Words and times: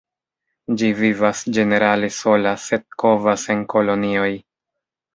Ĝi 0.81 0.89
vivas 1.01 1.43
ĝenerale 1.59 2.11
sola, 2.17 2.57
sed 2.65 2.91
kovas 3.05 3.49
en 3.57 3.65
kolonioj. 3.77 4.29